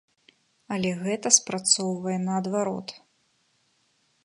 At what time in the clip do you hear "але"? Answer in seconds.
0.75-0.89